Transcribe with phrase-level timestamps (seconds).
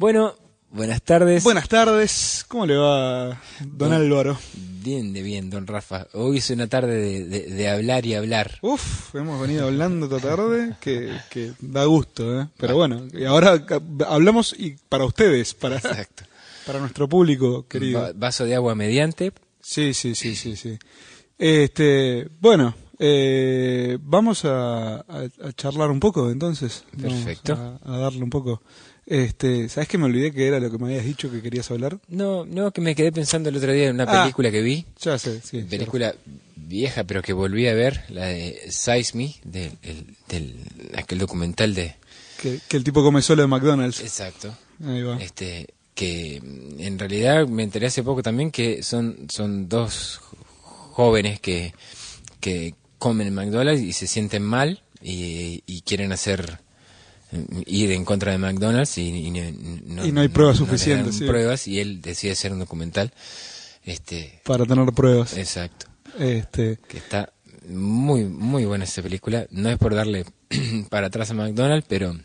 [0.00, 0.34] Bueno,
[0.70, 1.44] buenas tardes.
[1.44, 4.38] Buenas tardes, ¿cómo le va, don Álvaro?
[4.82, 6.06] Bien, de bien, don Rafa.
[6.14, 8.58] Hoy es una tarde de, de- de hablar y hablar.
[8.62, 12.48] Uf, hemos venido hablando esta tarde, que, que da gusto, ¿eh?
[12.56, 13.62] Pero bueno, y ahora
[14.08, 16.22] hablamos y para ustedes, para, Exacto.
[16.64, 18.00] para nuestro público querido.
[18.00, 19.34] Va- Vaso de agua mediante.
[19.60, 20.78] Sí, sí, sí, sí, sí.
[21.36, 26.84] Este, bueno, eh, vamos a, a- a charlar un poco entonces.
[26.98, 27.52] Perfecto.
[27.84, 28.62] A, a darle un poco.
[29.10, 31.98] Este, ¿sabes que me olvidé que era lo que me habías dicho que querías hablar?
[32.06, 34.22] No, no, que me quedé pensando el otro día en una Ah.
[34.22, 34.86] película que vi.
[35.02, 35.62] Ya sé, sí.
[35.62, 36.14] película
[36.54, 40.54] vieja, pero que volví a ver, la de Size Me, de, el- del,
[40.96, 41.96] aquel documental de...
[42.40, 44.00] Que, que el tipo come solo de McDonald's.
[44.00, 44.56] Exacto.
[44.86, 45.20] Ahí va.
[45.20, 45.66] Este,
[45.96, 50.20] que mm, en realidad me enteré hace poco también que son, son dos
[50.92, 51.74] jóvenes que,
[52.38, 56.60] que comen en McDonald's y se sienten mal y, y quieren hacer
[57.66, 61.26] ir en contra de McDonald's y, y no, Y no hay pruebas suficientes, sí.
[61.26, 63.12] pruebas y él decide hacer un documental
[63.84, 65.36] este Para tener pruebas.
[65.36, 65.86] exacto
[66.18, 67.32] Este, que está
[67.68, 70.24] muy muy buena esa película no es por darle
[70.90, 72.16] para atrás a McDonald's pero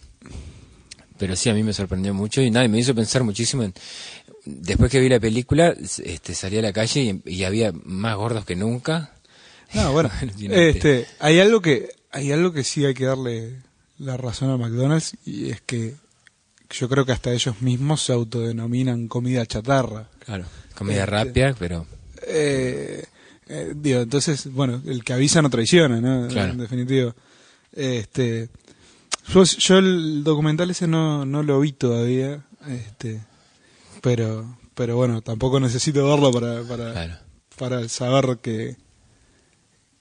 [1.18, 3.74] pero sí a mí me sorprendió mucho y nada me hizo pensar muchísimo en
[4.46, 8.46] después que vi la película este salí a la calle y, y había más gordos
[8.46, 9.12] que nunca
[9.74, 10.10] no, bueno,
[10.52, 13.58] este, hay algo que hay algo que sí hay que darle
[13.98, 15.96] la razón a McDonald's y es que
[16.70, 20.10] yo creo que hasta ellos mismos se autodenominan comida chatarra.
[20.20, 21.06] claro comida Este.
[21.12, 21.88] rápida pero
[22.28, 23.04] Eh,
[23.48, 26.28] eh, digo, entonces, bueno, el que avisa no traiciona, ¿no?
[26.28, 26.54] Claro.
[26.54, 27.14] En definitiva.
[27.72, 28.50] Este,
[29.28, 33.22] yo, yo el documental ese no, no lo vi todavía, este,
[34.02, 37.16] pero, pero bueno, tampoco necesito verlo para, para, claro
[37.58, 38.76] para saber que,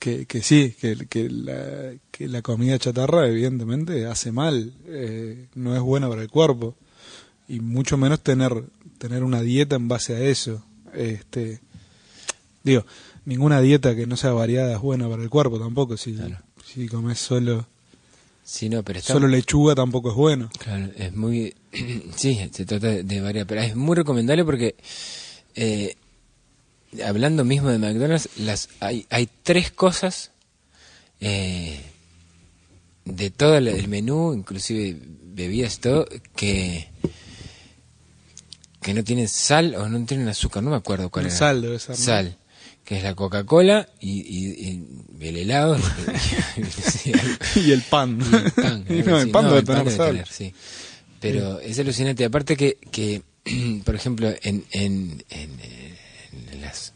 [0.04, 5.74] que, que sí, que, que, la, que la comida chatarra evidentemente hace mal, eh, no
[5.74, 6.74] es buena para el cuerpo
[7.48, 8.64] y mucho menos tener
[8.98, 10.62] tener una dieta en base a eso.
[10.92, 11.60] Este,
[12.62, 12.84] digo,
[13.24, 15.96] ninguna dieta que no sea variada es buena para el cuerpo tampoco.
[15.96, 16.36] Si, Claro.
[16.66, 17.66] si comes solo
[18.44, 20.50] sí no pero está solo lechuga tampoco es bueno.
[20.58, 21.54] Claro, es muy...
[22.14, 24.74] sí, se trata de, varias, pero es muy recomendable porque,
[25.54, 25.96] eh,
[27.02, 30.30] hablando mismo de McDonald's, las hay, hay tres cosas
[31.20, 31.80] eh,
[33.04, 36.06] de todo el, menú, inclusive bebidas todo,
[36.36, 36.88] que
[38.80, 41.34] que no tienen sal o no tienen azúcar, no me acuerdo cuál era.
[41.34, 41.90] Sal debe ser.
[41.90, 41.96] ¿no?
[41.96, 42.36] Sal,
[42.84, 44.84] que es la Coca-Cola y, y-
[45.18, 45.78] y el helado.
[47.56, 48.18] y el pan.
[48.20, 50.10] y el pan, no, el pan debe tener sal.
[50.10, 50.52] tener, sí.
[51.18, 52.26] Pero es alucinante.
[52.26, 53.22] Aparte que, que
[53.86, 55.83] por ejemplo, en, en, en, eh, en
[56.64, 56.92] las,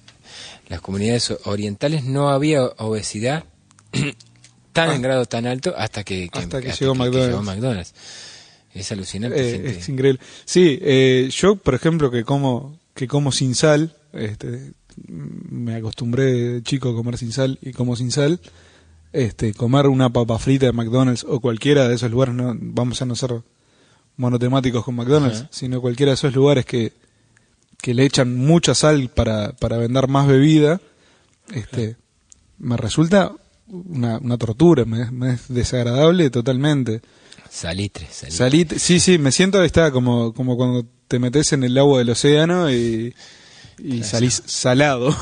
[0.69, 3.45] las comunidades orientales no había obesidad
[4.73, 6.39] tan en grado tan alto hasta que, Ah.
[6.39, 7.45] Hasta que llegó McDonald's.
[7.45, 7.95] McDonald's.
[8.75, 9.41] Es alucinante.
[9.41, 10.21] Eh, es increíble.
[10.45, 14.73] Sí, eh, yo, por ejemplo, que como que como sin sal, este,
[15.07, 18.41] me acostumbré de chico a comer sin sal y como sin sal,
[19.13, 23.07] este, comer una papa frita de McDonald's o cualquiera de esos lugares, no vamos a
[23.07, 23.41] no ser
[24.17, 26.93] monotemáticos con McDonald's, sino cualquiera de esos lugares que,
[27.81, 30.81] que le echan mucha sal para, para vender más bebida,
[31.55, 31.97] este,
[32.59, 33.33] me resulta
[33.69, 37.01] una, una tortura, me, me es desagradable totalmente.
[37.51, 38.79] Salitre, salitre.
[38.79, 42.71] Sí, sí, me siento está como, como cuando te metes en el agua del océano
[42.71, 43.15] y,
[43.79, 44.05] y Claro.
[44.05, 45.17] salís salado.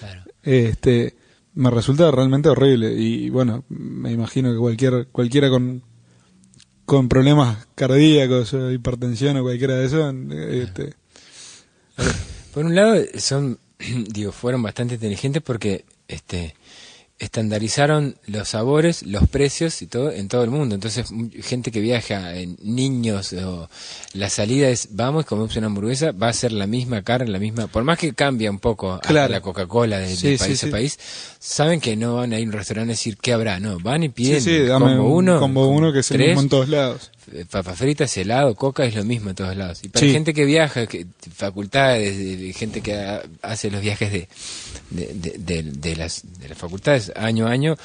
[0.00, 0.22] Claro.
[0.42, 1.16] este,
[1.54, 5.82] me resulta realmente horrible y bueno, me imagino que cualquier cualquiera con
[6.84, 10.10] con problemas cardíacos o hipertensión o cualquiera de eso,
[10.50, 10.94] este,
[12.52, 16.54] Por un lado, son, digo, fueron bastante inteligentes porque este
[17.18, 20.74] estandarizaron los sabores, los precios y todo en todo el mundo.
[20.74, 21.06] Entonces,
[21.42, 23.68] gente que viaja, en niños, o
[24.14, 27.38] la salida es, vamos y comemos una hamburguesa, va a ser la misma carne, la
[27.38, 29.32] misma, por más que cambia un poco Claro.
[29.32, 30.66] la Coca-Cola de, Sí, país sí.
[30.66, 30.98] a país,
[31.38, 34.02] saben que no van a ir a un restaurante a decir qué habrá, no, van
[34.02, 37.10] y piden dame combo un uno, combo uno que tres, mismo en todos lados.
[37.32, 39.82] Eh, papas fritas, helado, coca es lo mismo en todos lados.
[39.84, 40.12] Y para Sí.
[40.12, 44.28] gente que viaja, que facultades, de- de gente que ha- hace los viajes de,
[44.90, 47.76] de, de- de- de las, de las facultades año a año,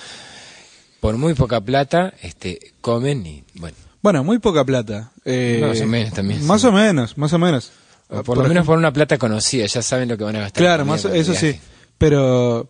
[0.99, 5.11] por muy poca plata, este, comen y bueno, Bueno, muy poca plata.
[5.25, 6.67] Eh, Más o menos también, Más sí.
[6.67, 7.71] o menos, más o menos.
[8.09, 10.63] o por, lo menos por una plata conocida, ya saben lo que van a gastar.
[10.63, 11.59] Claro, más, eso sí.
[11.97, 12.69] Pero,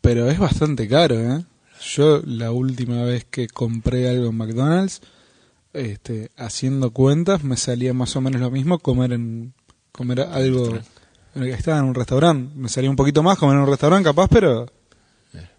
[0.00, 1.44] pero es bastante caro, ¿eh?
[1.94, 5.00] Yo la última vez que compré algo en McDonald's,
[5.72, 9.54] este, haciendo cuentas, me salía más o menos lo mismo comer en
[9.92, 10.78] comer algo
[11.34, 12.52] estaba en un restaurante.
[12.56, 14.66] Me salía un poquito más comer en un restaurante, capaz, pero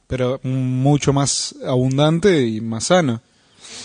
[0.08, 3.22] pero mucho más abundante y más sano.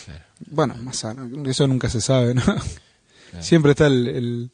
[0.04, 0.24] Claro.
[0.50, 1.48] Bueno, más sano.
[1.48, 2.42] Eso nunca se sabe, ¿no?
[3.40, 4.50] Siempre está el, el,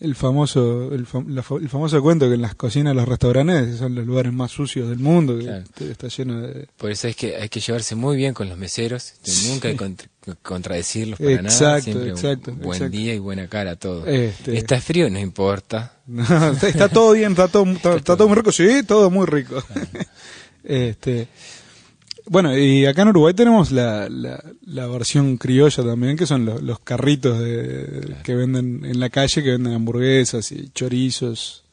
[0.00, 3.94] el famoso el, fam- la el famoso cuento que en las cocinas los restaurantes son
[3.94, 5.64] los lugares más sucios del mundo, que Claro.
[5.74, 6.66] te- está lleno de...
[6.78, 9.12] Por eso es que hay que llevarse muy bien con los meseros,
[9.46, 10.08] nunca hay contra-
[10.42, 12.96] contradecirlos para nada, Exacto, siempre un exacto, buen exacto.
[12.96, 14.06] día y buena cara a todo.
[14.06, 15.96] Este- Está frío, no importa.
[16.10, 19.26] No, está, está todo bien, está todo, está, está todo muy rico, sí, todo muy
[19.26, 19.62] rico.
[20.64, 21.28] este,
[22.30, 26.62] bueno, y acá en Uruguay tenemos la, la, la versión criolla también, que son los,
[26.62, 31.64] los carritos de, que venden en la calle, que venden hamburguesas y chorizos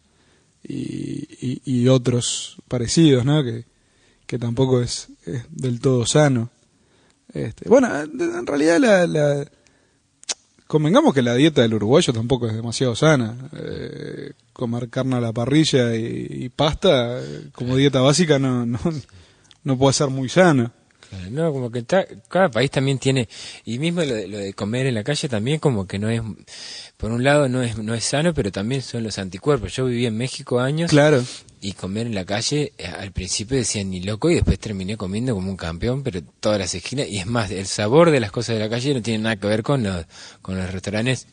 [0.64, 3.44] y, y, y otros parecidos, ¿no?
[3.44, 3.66] Que,
[4.26, 6.50] que tampoco es, es del todo sano.
[7.32, 9.46] Este, bueno, en realidad la, la,
[10.66, 13.38] convengamos que la dieta del uruguayo tampoco es demasiado sana.
[13.56, 18.80] Eh, comer carne a la parrilla y, y pasta eh, como dieta básica no, no,
[19.68, 20.72] no puede ser muy sano.
[21.10, 23.30] Claro, No, como que ta- cada país también tiene,
[23.64, 26.22] y mismo lo de, lo de comer en la calle también como que no es,
[26.98, 29.74] por un lado no es, no es sano, pero también son los anticuerpos.
[29.74, 31.24] Yo viví en México años Claro,
[31.62, 35.34] y comer en la calle, eh, al principio decían ni loco y después terminé comiendo
[35.34, 38.56] como un campeón, pero todas las esquinas, y es más, el sabor de las cosas
[38.56, 40.06] de la calle no tiene nada que ver con los,
[40.42, 41.26] con los restaurantes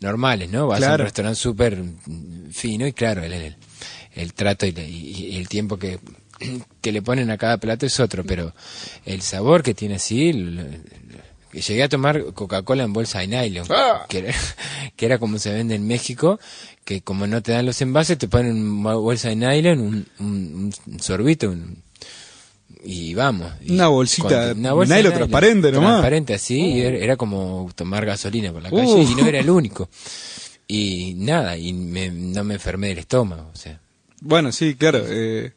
[0.00, 0.66] normales, ¿no?
[0.66, 1.04] Vas a un Claro.
[1.04, 1.82] restaurante súper
[2.50, 3.56] fino y claro, el, el,
[4.14, 5.98] el trato y- y el tiempo que,
[6.80, 8.54] que le ponen a cada plato es otro, pero
[9.04, 10.82] el sabor que tiene así, el- el-
[11.50, 14.06] que llegué a tomar Coca-Cola en bolsa de nylon, ¡Ah!
[14.08, 14.34] que, era,
[14.96, 16.40] que era como se vende en México,
[16.84, 20.72] que como no te dan los envases, te ponen una bolsa de nylon, un, un-
[20.86, 21.82] un sorbito, un-
[22.84, 23.52] y vamos.
[23.62, 25.90] Y Una bolsita con- de nylon transparente nomás.
[25.90, 29.02] Transparente así, y era, era como tomar gasolina por la calle, Uh.
[29.02, 29.88] y no era el único.
[30.66, 33.78] Y nada, y me- no me enfermé del estómago, o sea.
[34.22, 35.04] bueno, sí, claro.
[35.06, 35.52] eh,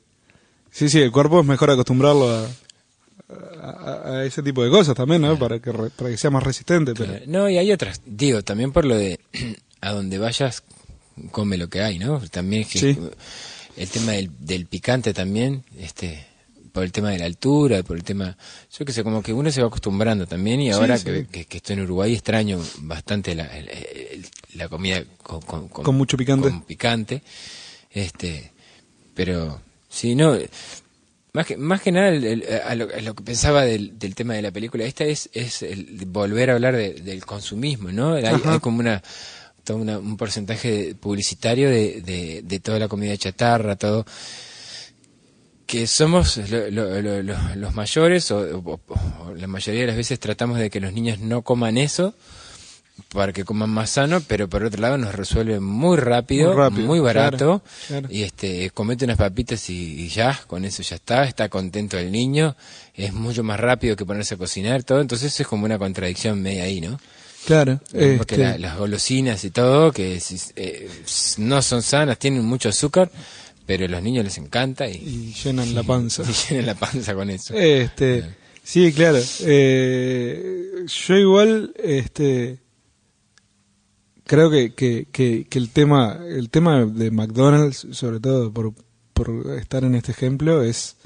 [0.76, 2.48] sí, sí, el cuerpo es mejor acostumbrarlo a,
[3.62, 5.38] a, a ese tipo de cosas también, ¿no?
[5.40, 6.94] Para que, re- para que sea más resistente.
[6.94, 7.26] Pero, Claro.
[7.28, 8.02] No, y hay otras.
[8.06, 9.20] Digo, también por lo de
[9.82, 10.64] a donde vayas,
[11.32, 12.20] come lo que hay, ¿no?
[12.30, 12.98] También es que Sí.
[13.78, 16.28] el tema del, del picante también, este
[16.72, 18.36] por el tema de la altura, por el tema,
[18.78, 21.06] yo que sé, como que uno se va acostumbrando también y ahora sí.
[21.06, 24.26] Que, que- que estoy en Uruguay extraño bastante la, el- el-
[24.56, 26.50] la comida con, con- con- Con mucho picante.
[26.50, 27.24] con picante,
[27.92, 28.52] este,
[29.14, 29.62] pero
[29.96, 30.38] sí, no,
[31.34, 34.16] más que, más que nada, el- el- a, lo, a lo que pensaba del, del
[34.16, 38.14] tema de la película esta es, es el volver a hablar de- del consumismo, ¿no?
[38.16, 39.02] Hay, como una,
[39.64, 44.06] todo una- un porcentaje publicitario de, de, de toda la comida chatarra, todo
[45.66, 48.80] que somos lo- lo- lo- lo- los mayores o, o-
[49.26, 52.14] o la mayoría de las veces tratamos de que los niños no coman eso
[53.14, 56.88] para que coman más sano, pero por otro lado nos resuelve muy rápido, Muy rápido,
[56.88, 58.08] muy barato claro, claro.
[58.10, 62.12] y este comete unas papitas y, y ya, con eso ya está, está contento el
[62.12, 62.56] niño,
[62.94, 66.64] es mucho más rápido que ponerse a cocinar, todo, entonces es como una contradicción media
[66.64, 67.00] ahí, ¿no?
[67.46, 67.80] claro.
[67.92, 70.20] Porque este, la- las golosinas y todo, que
[70.56, 70.90] eh,
[71.38, 73.12] no son sanas, tienen mucho azúcar,
[73.68, 76.24] pero a los niños les encanta y, y llenan la panza.
[76.28, 77.54] y llenan la panza con eso.
[77.56, 78.24] Este,
[78.64, 79.20] sí, claro.
[79.42, 82.58] Eh, yo igual, este,
[84.26, 88.74] creo que, que, que, el tema, el tema de McDonald's, sobre todo por,
[89.14, 90.98] por estar en este ejemplo, es,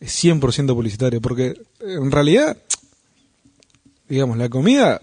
[0.00, 2.56] es 100% publicitario, porque en realidad,
[4.08, 5.00] digamos, la comida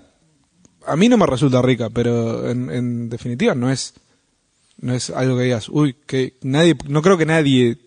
[0.86, 3.94] a mí no me resulta rica, pero en, en definitiva no es
[4.80, 7.78] no es algo que digas, uy, que nadie, no creo que nadie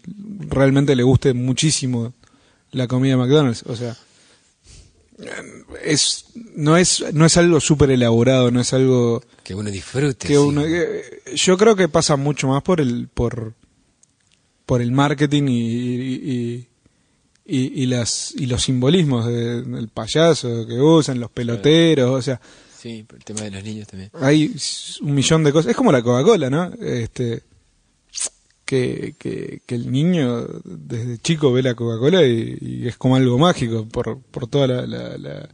[0.49, 2.15] realmente le guste muchísimo
[2.71, 3.97] la comida de McDonald's, o sea,
[5.83, 10.27] es no es no es algo súper elaborado, no es algo Que uno disfrute.
[10.27, 10.37] que sí.
[10.37, 13.55] uno que- yo creo que pasa mucho más por el por
[14.67, 16.69] por el marketing y y,
[17.47, 22.41] y, y las y los simbolismos de- del payaso que usan los peloteros o sea
[22.79, 24.11] Sí, por el tema de los niños también.
[24.15, 24.55] hay
[25.01, 25.71] un millón de cosas.
[25.71, 26.73] Es como la Coca-Cola, ¿no?
[26.81, 27.43] Este,
[28.67, 33.39] que, que, que el niño desde chico ve la Coca-Cola y, y es como algo
[33.39, 35.49] mágico por, por toda la, la, la,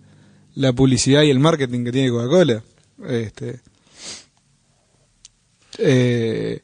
[0.57, 2.65] la publicidad y el marketing que tiene Coca-Cola.
[3.09, 3.61] Este,
[5.79, 6.61] eh,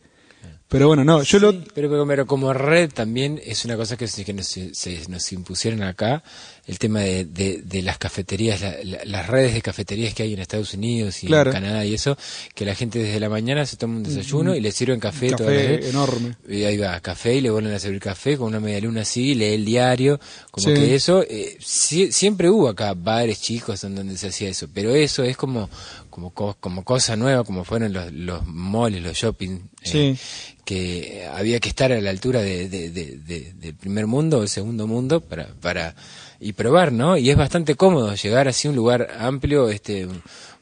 [0.69, 1.52] pero bueno, no, yo lo...
[1.75, 5.83] Pero, pero, pero como red también es una cosa que, que nos, se- nos impusieron
[5.83, 6.23] acá,
[6.68, 10.34] el tema de, de, de las cafeterías, la- la- las redes de cafeterías que hay
[10.34, 11.50] en Estados Unidos y Claro.
[11.50, 12.16] en Canadá y eso,
[12.54, 15.50] que la gente desde la mañana se toma un desayuno y le sirven café, toda
[15.50, 15.87] la Café vez.
[15.88, 16.37] enorme.
[16.48, 19.34] Y ahí va, café y le vuelven a servir café con una media luna así,
[19.34, 20.20] lee el diario,
[20.50, 20.75] como Sí.
[20.75, 25.25] que eso, eh, siempre hubo acá bares chicos en donde se hacía eso, pero eso
[25.25, 25.68] es como,
[26.10, 30.18] como, co- como cosa nueva, como fueron los, los malls, los shopping, eh, Sí.
[30.64, 34.42] que había que estar a la altura de, de- de- de- del primer mundo o
[34.42, 35.94] el segundo mundo para, para
[36.40, 37.17] y probar, ¿no?
[37.17, 40.07] Y es bastante cómodo llegar así a un lugar amplio, este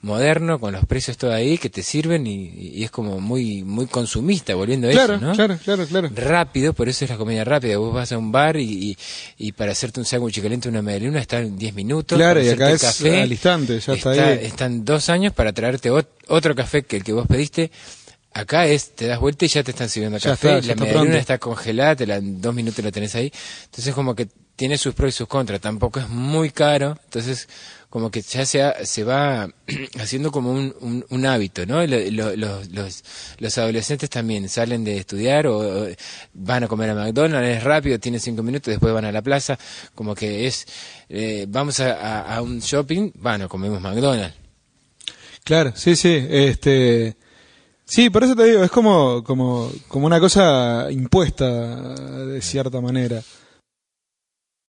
[0.02, 2.46] moderno, con los precios todo ahí que te sirven y,
[2.78, 5.32] y es como muy muy consumista, volviendo a Claro, eso, ¿no?
[5.32, 6.10] claro, claro, claro.
[6.14, 7.78] rápido, por eso es la comida rápida.
[7.78, 8.96] Vos vas a un bar y, y,
[9.38, 12.16] y para hacerte un sándwich caliente, una media luna, está en 10 minutos.
[12.16, 14.38] Claro, para y acá es café, al instante, ya está ahí.
[14.42, 17.72] Están dos años para traerte ot- otro café que el que vos pediste.
[18.32, 20.48] Acá es, te das vuelta y ya te están sirviendo Ya café.
[20.58, 21.18] está, ya la está media luna pronto.
[21.20, 23.32] está congelada, te la, en dos minutos la tenés ahí.
[23.64, 25.60] Entonces como que tiene sus pros y sus contras.
[25.60, 26.98] Tampoco es muy caro.
[27.04, 27.48] Entonces
[27.88, 29.48] como que ya se, ha- se va
[30.00, 31.86] haciendo como un, un, hábito, ¿no?
[31.86, 33.04] Lo- lo- los, los,
[33.38, 35.86] los adolescentes también salen de estudiar o, o
[36.34, 39.58] van a comer a McDonald's, es rápido, tienen cinco minutos, después van a la plaza,
[39.94, 40.66] como que es,
[41.08, 44.34] eh, vamos a, a- a un shopping, bueno, comemos McDonald's.
[45.44, 47.16] Claro, sí, sí, este
[47.86, 51.46] sí, por eso te digo, es como como como una cosa impuesta
[52.26, 53.22] de cierta manera.